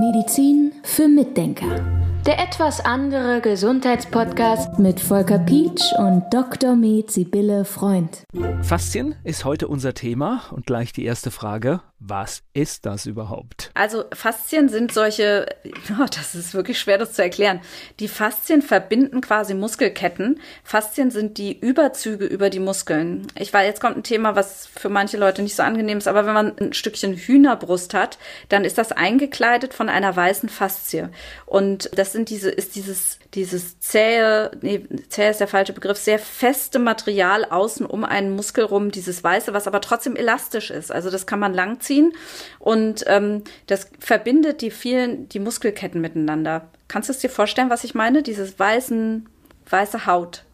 [0.00, 1.80] Medizin für Mitdenker.
[2.26, 6.74] Der etwas andere Gesundheitspodcast mit Volker Pietsch und Dr.
[6.74, 8.24] Med Sibylle Freund.
[8.62, 11.80] Faszien ist heute unser Thema und gleich die erste Frage.
[12.04, 13.70] Was ist das überhaupt?
[13.74, 15.46] Also Faszien sind solche,
[16.00, 17.60] oh, das ist wirklich schwer, das zu erklären.
[18.00, 20.40] Die Faszien verbinden quasi Muskelketten.
[20.64, 23.28] Faszien sind die Überzüge über die Muskeln.
[23.38, 26.26] Ich weiß, jetzt kommt ein Thema, was für manche Leute nicht so angenehm ist, aber
[26.26, 31.08] wenn man ein Stückchen Hühnerbrust hat, dann ist das eingekleidet von einer weißen Faszie.
[31.46, 36.18] Und das sind diese, ist dieses, dieses zähe, nee, zähe ist der falsche Begriff, sehr
[36.18, 40.90] feste Material außen um einen Muskel rum, dieses weiße, was aber trotzdem elastisch ist.
[40.90, 42.12] Also das kann man langziehen ziehen
[42.58, 46.68] und ähm, das verbindet die vielen, die Muskelketten miteinander.
[46.88, 48.22] Kannst du es dir vorstellen, was ich meine?
[48.22, 49.28] Dieses weißen,
[49.68, 50.44] weiße Haut.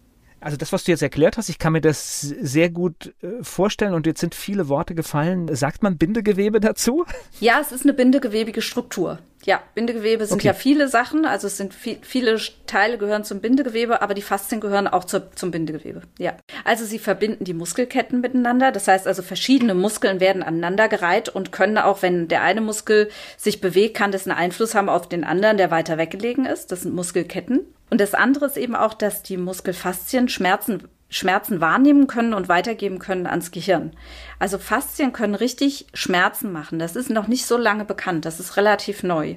[0.40, 3.94] Also das, was du jetzt erklärt hast, ich kann mir das sehr gut äh, vorstellen
[3.94, 5.54] und jetzt sind viele Worte gefallen.
[5.54, 7.04] Sagt man Bindegewebe dazu?
[7.40, 9.18] Ja, es ist eine bindegewebige Struktur.
[9.44, 10.48] Ja, Bindegewebe sind okay.
[10.48, 14.60] ja viele Sachen, also es sind viel, viele Teile gehören zum Bindegewebe, aber die Faszien
[14.60, 16.02] gehören auch zur, zum Bindegewebe.
[16.18, 16.36] Ja.
[16.64, 18.72] Also sie verbinden die Muskelketten miteinander.
[18.72, 23.60] Das heißt also, verschiedene Muskeln werden aneinandergereiht und können auch, wenn der eine Muskel sich
[23.60, 26.72] bewegt, kann das einen Einfluss haben auf den anderen, der weiter weggelegen ist.
[26.72, 27.60] Das sind Muskelketten.
[27.90, 32.98] Und das andere ist eben auch, dass die Muskelfaszien Schmerzen Schmerzen wahrnehmen können und weitergeben
[32.98, 33.92] können ans Gehirn.
[34.38, 36.78] Also Faszien können richtig Schmerzen machen.
[36.78, 38.26] Das ist noch nicht so lange bekannt.
[38.26, 39.36] Das ist relativ neu.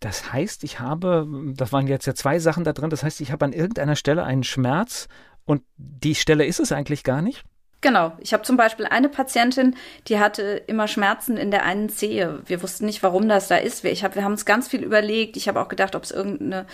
[0.00, 3.30] Das heißt, ich habe, das waren jetzt ja zwei Sachen da drin, das heißt, ich
[3.30, 5.06] habe an irgendeiner Stelle einen Schmerz
[5.44, 7.44] und die Stelle ist es eigentlich gar nicht?
[7.82, 8.12] Genau.
[8.20, 9.74] Ich habe zum Beispiel eine Patientin,
[10.06, 12.40] die hatte immer Schmerzen in der einen Zehe.
[12.46, 13.84] Wir wussten nicht, warum das da ist.
[13.84, 15.36] Ich hab, wir haben uns ganz viel überlegt.
[15.36, 16.66] Ich habe auch gedacht, ob es irgendeine,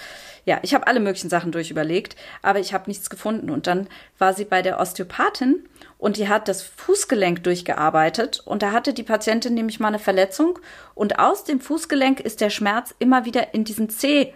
[0.45, 3.49] ja, ich habe alle möglichen Sachen durchüberlegt, aber ich habe nichts gefunden.
[3.49, 5.65] Und dann war sie bei der Osteopathin
[5.97, 8.43] und die hat das Fußgelenk durchgearbeitet.
[8.45, 10.59] Und da hatte die Patientin nämlich mal eine Verletzung.
[10.95, 14.35] Und aus dem Fußgelenk ist der Schmerz immer wieder in diesen Zeh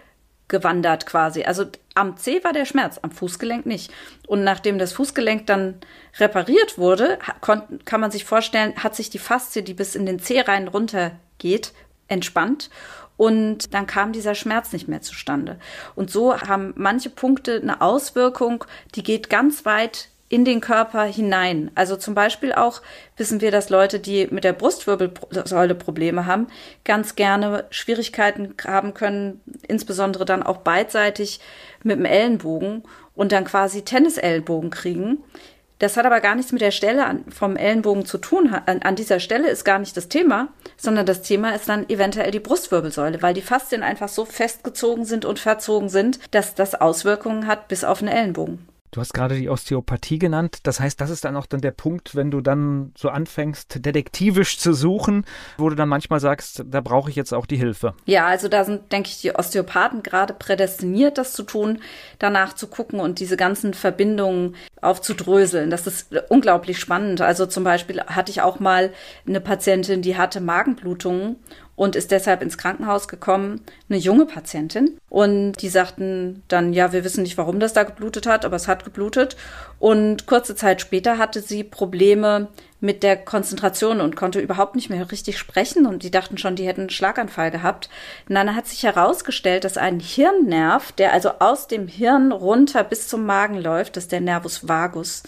[0.48, 1.44] gewandert quasi.
[1.44, 3.92] Also am C war der Schmerz, am Fußgelenk nicht.
[4.26, 5.76] Und nachdem das Fußgelenk dann
[6.18, 10.40] repariert wurde, kann man sich vorstellen, hat sich die Faszie, die bis in den C
[10.40, 11.72] rein runter geht,
[12.08, 12.70] entspannt.
[13.16, 15.58] Und dann kam dieser Schmerz nicht mehr zustande.
[15.94, 18.64] Und so haben manche Punkte eine Auswirkung,
[18.94, 21.70] die geht ganz weit in den Körper hinein.
[21.74, 22.80] Also zum Beispiel auch
[23.18, 26.46] wissen wir, dass Leute, die mit der Brustwirbelsäule Probleme haben,
[26.86, 31.38] ganz gerne Schwierigkeiten haben können, insbesondere dann auch beidseitig
[31.82, 32.82] mit dem Ellenbogen
[33.14, 35.18] und dann quasi Tennisellbogen kriegen.
[35.80, 38.54] Das hat aber gar nichts mit der Stelle vom Ellenbogen zu tun.
[38.54, 40.48] An, an, dieser Stelle ist gar nicht das Thema,
[40.78, 45.26] sondern das Thema ist dann eventuell die Brustwirbelsäule, weil die Faszien einfach so festgezogen sind
[45.26, 48.71] und verzogen sind, dass das Auswirkungen hat bis auf den Ellenbogen.
[48.92, 50.58] Du hast gerade die Osteopathie genannt.
[50.64, 54.58] Das heißt, das ist dann auch dann der Punkt, wenn du dann so anfängst, detektivisch
[54.58, 55.24] zu suchen,
[55.56, 57.94] wo du dann manchmal sagst, da brauche ich jetzt auch die Hilfe.
[58.04, 61.80] Ja, also da sind, denke ich, die Osteopathen gerade prädestiniert, das zu tun,
[62.18, 65.70] danach zu gucken und diese ganzen Verbindungen aufzudröseln.
[65.70, 67.22] Das ist unglaublich spannend.
[67.22, 68.92] Also zum Beispiel hatte ich auch mal
[69.26, 71.36] eine Patientin, die hatte Magenblutungen
[71.82, 74.98] und ist deshalb ins Krankenhaus gekommen, eine junge Patientin.
[75.08, 78.68] Und die sagten dann, ja, wir wissen nicht, warum das da geblutet hat, aber es
[78.68, 79.36] hat geblutet.
[79.80, 82.46] Und kurze Zeit später hatte sie Probleme
[82.82, 85.86] mit der Konzentration und konnte überhaupt nicht mehr richtig sprechen.
[85.86, 87.88] Und die dachten schon, die hätten einen Schlaganfall gehabt.
[88.28, 93.06] Und dann hat sich herausgestellt, dass ein Hirnnerv, der also aus dem Hirn runter bis
[93.06, 95.22] zum Magen läuft, das ist der Nervus vagus,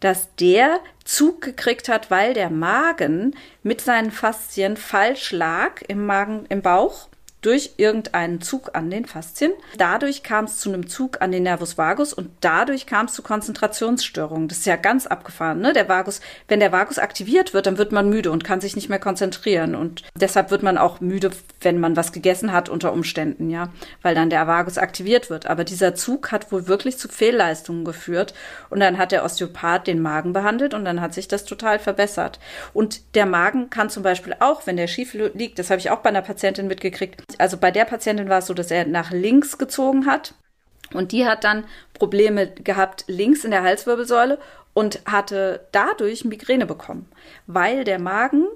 [0.00, 6.46] dass der Zug gekriegt hat, weil der Magen mit seinen Faszien falsch lag im Magen,
[6.48, 7.08] im Bauch
[7.42, 9.52] durch irgendeinen Zug an den Faszien.
[9.76, 13.22] Dadurch kam es zu einem Zug an den Nervus vagus und dadurch kam es zu
[13.22, 14.48] Konzentrationsstörungen.
[14.48, 15.72] Das ist ja ganz abgefahren, ne?
[15.72, 18.88] Der Vagus, wenn der Vagus aktiviert wird, dann wird man müde und kann sich nicht
[18.88, 21.30] mehr konzentrieren und deshalb wird man auch müde,
[21.60, 23.68] wenn man was gegessen hat unter Umständen, ja,
[24.02, 25.46] weil dann der Vagus aktiviert wird.
[25.46, 28.34] Aber dieser Zug hat wohl wirklich zu Fehlleistungen geführt
[28.70, 32.40] und dann hat der Osteopath den Magen behandelt und dann hat sich das total verbessert.
[32.72, 35.98] Und der Magen kann zum Beispiel auch, wenn der schief liegt, das habe ich auch
[35.98, 39.58] bei einer Patientin mitgekriegt, also bei der Patientin war es so, dass er nach links
[39.58, 40.34] gezogen hat
[40.92, 41.64] und die hat dann
[41.94, 44.38] Probleme gehabt links in der Halswirbelsäule
[44.74, 47.08] und hatte dadurch Migräne bekommen,
[47.46, 48.46] weil der Magen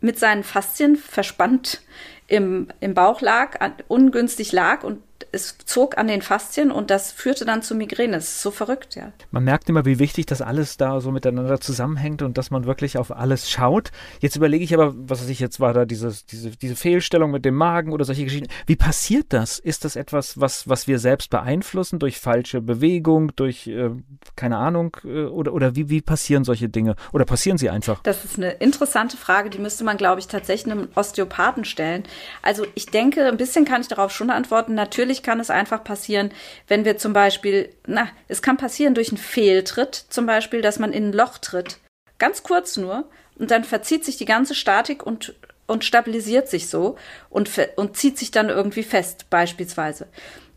[0.00, 1.82] mit seinen Faszien verspannt
[2.26, 3.58] im, im Bauch lag,
[3.88, 5.02] ungünstig lag und
[5.32, 8.12] es zog an den Faszien und das führte dann zu Migräne.
[8.12, 9.12] Das ist so verrückt, ja.
[9.30, 12.98] Man merkt immer, wie wichtig das alles da so miteinander zusammenhängt und dass man wirklich
[12.98, 13.90] auf alles schaut.
[14.20, 17.44] Jetzt überlege ich aber, was weiß ich, jetzt war da dieses, diese, diese Fehlstellung mit
[17.44, 18.48] dem Magen oder solche Geschichten.
[18.66, 19.58] Wie passiert das?
[19.58, 23.90] Ist das etwas, was, was wir selbst beeinflussen durch falsche Bewegung, durch, äh,
[24.36, 26.96] keine Ahnung, äh, oder, oder wie, wie passieren solche Dinge?
[27.12, 28.02] Oder passieren sie einfach?
[28.02, 32.04] Das ist eine interessante Frage, die müsste man, glaube ich, tatsächlich einem Osteopathen stellen.
[32.42, 34.74] Also ich denke, ein bisschen kann ich darauf schon antworten.
[35.18, 36.30] Natürlich kann es einfach passieren,
[36.68, 40.92] wenn wir zum Beispiel, na, es kann passieren durch einen Fehltritt, zum Beispiel, dass man
[40.92, 41.78] in ein Loch tritt.
[42.18, 43.08] Ganz kurz nur.
[43.36, 45.34] Und dann verzieht sich die ganze Statik und,
[45.66, 46.96] und stabilisiert sich so
[47.30, 50.06] und, und zieht sich dann irgendwie fest, beispielsweise.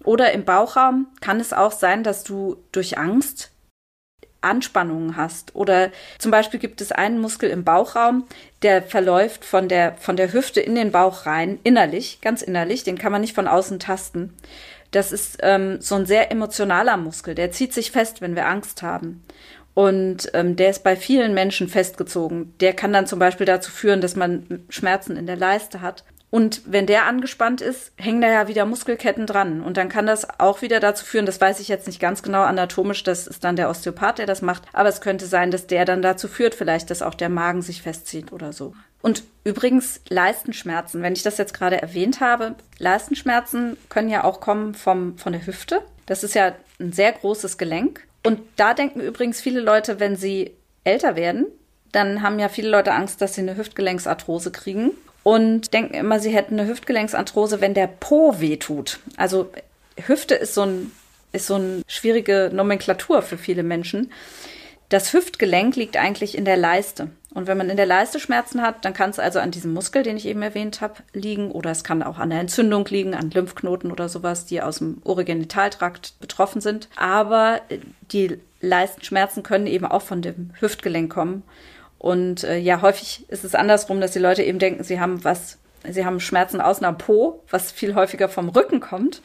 [0.03, 3.51] Oder im Bauchraum kann es auch sein, dass du durch Angst
[4.41, 5.55] Anspannungen hast.
[5.55, 8.25] Oder zum Beispiel gibt es einen Muskel im Bauchraum,
[8.63, 12.97] der verläuft von der, von der Hüfte in den Bauch rein, innerlich, ganz innerlich, den
[12.97, 14.33] kann man nicht von außen tasten.
[14.91, 18.81] Das ist ähm, so ein sehr emotionaler Muskel, der zieht sich fest, wenn wir Angst
[18.81, 19.23] haben.
[19.73, 22.53] Und ähm, der ist bei vielen Menschen festgezogen.
[22.59, 26.03] Der kann dann zum Beispiel dazu führen, dass man Schmerzen in der Leiste hat.
[26.31, 29.61] Und wenn der angespannt ist, hängen da ja wieder Muskelketten dran.
[29.61, 32.41] Und dann kann das auch wieder dazu führen, das weiß ich jetzt nicht ganz genau
[32.43, 34.63] anatomisch, das ist dann der Osteopath, der das macht.
[34.71, 37.81] Aber es könnte sein, dass der dann dazu führt, vielleicht, dass auch der Magen sich
[37.81, 38.73] festzieht oder so.
[39.01, 44.73] Und übrigens Leistenschmerzen, wenn ich das jetzt gerade erwähnt habe, Leistenschmerzen können ja auch kommen
[44.73, 45.81] vom, von der Hüfte.
[46.05, 48.07] Das ist ja ein sehr großes Gelenk.
[48.25, 50.51] Und da denken übrigens viele Leute, wenn sie
[50.85, 51.47] älter werden,
[51.91, 54.91] dann haben ja viele Leute Angst, dass sie eine Hüftgelenksarthrose kriegen
[55.23, 58.99] und denken immer, sie hätten eine Hüftgelenksarthrose, wenn der Po wehtut.
[59.17, 59.51] Also
[60.07, 60.91] Hüfte ist so ein
[61.31, 64.11] ist so eine schwierige Nomenklatur für viele Menschen.
[64.89, 67.09] Das Hüftgelenk liegt eigentlich in der Leiste.
[67.33, 70.03] Und wenn man in der Leiste Schmerzen hat, dann kann es also an diesem Muskel,
[70.03, 71.49] den ich eben erwähnt habe, liegen.
[71.51, 75.01] Oder es kann auch an der Entzündung liegen, an Lymphknoten oder sowas, die aus dem
[75.05, 76.89] Urogenitaltrakt betroffen sind.
[76.97, 77.61] Aber
[78.11, 81.43] die Leistenschmerzen können eben auch von dem Hüftgelenk kommen.
[82.01, 85.59] Und äh, ja, häufig ist es andersrum, dass die Leute eben denken, sie haben was,
[85.87, 89.21] sie haben Schmerzen außen am Po, was viel häufiger vom Rücken kommt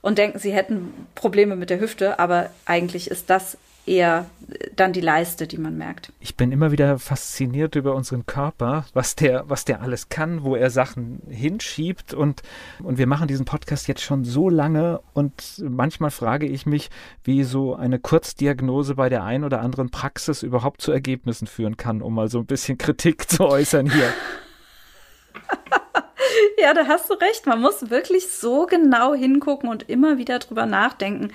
[0.00, 3.56] und denken, sie hätten Probleme mit der Hüfte, aber eigentlich ist das
[3.86, 4.26] eher
[4.74, 6.12] dann die Leiste, die man merkt.
[6.20, 10.54] Ich bin immer wieder fasziniert über unseren Körper, was der, was der alles kann, wo
[10.54, 12.42] er Sachen hinschiebt und,
[12.82, 16.90] und wir machen diesen Podcast jetzt schon so lange und manchmal frage ich mich,
[17.24, 22.02] wie so eine Kurzdiagnose bei der einen oder anderen Praxis überhaupt zu Ergebnissen führen kann,
[22.02, 24.12] um mal so ein bisschen Kritik zu äußern hier.
[26.58, 27.44] Ja, da hast du recht.
[27.44, 31.30] Man muss wirklich so genau hingucken und immer wieder drüber nachdenken,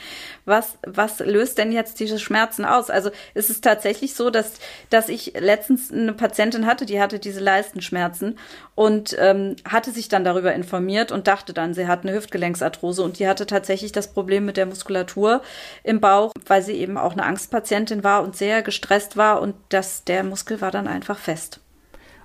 [0.46, 2.90] was, was löst denn jetzt diese Schmerzen aus?
[2.90, 4.54] Also es ist tatsächlich so, dass,
[4.90, 8.40] dass ich letztens eine Patientin hatte, die hatte diese Leistenschmerzen
[8.74, 13.20] und ähm, hatte sich dann darüber informiert und dachte dann, sie hat eine Hüftgelenksarthrose und
[13.20, 15.44] die hatte tatsächlich das Problem mit der Muskulatur
[15.84, 20.04] im Bauch, weil sie eben auch eine Angstpatientin war und sehr gestresst war und das,
[20.04, 21.60] der Muskel war dann einfach fest.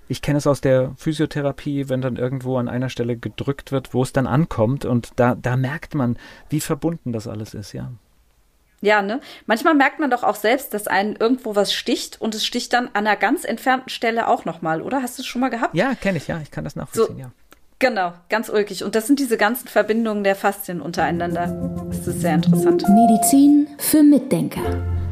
[0.08, 4.02] Ich kenne es aus der Physiotherapie, wenn dann irgendwo an einer Stelle gedrückt wird, wo
[4.02, 6.16] es dann ankommt und da, da merkt man,
[6.48, 7.90] wie verbunden das alles ist, ja.
[8.82, 9.20] Ja, ne?
[9.46, 12.88] Manchmal merkt man doch auch selbst, dass einen irgendwo was sticht und es sticht dann
[12.88, 15.02] an einer ganz entfernten Stelle auch nochmal, oder?
[15.02, 15.74] Hast du es schon mal gehabt?
[15.74, 16.38] Ja, kenne ich, ja.
[16.42, 17.30] Ich kann das nachvollziehen, so, ja.
[17.78, 18.84] Genau, ganz ulkig.
[18.84, 21.46] Und das sind diese ganzen Verbindungen der Faszien untereinander.
[21.88, 22.84] Das ist sehr interessant.
[22.88, 24.95] Medizin für Mitdenker.